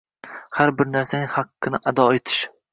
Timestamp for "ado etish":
1.95-2.45